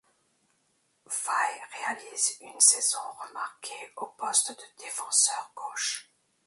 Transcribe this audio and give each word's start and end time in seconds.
Faye 1.07 1.61
réalise 1.77 2.35
une 2.41 2.59
saison 2.59 2.97
remarquée 3.21 3.91
au 3.97 4.07
poste 4.07 4.49
de 4.49 4.83
défenseur 4.83 5.51
gauche. 5.55 6.09